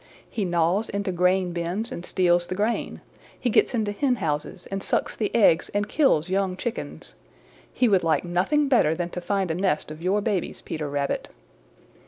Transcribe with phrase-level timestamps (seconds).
[0.27, 3.01] He gnaws into grain bins and steals the grain.
[3.39, 7.13] He gets into hen houses and sucks the eggs and kills young chickens.
[7.71, 11.29] He would like nothing better than to find a nest of your babies, Peter Rabbit."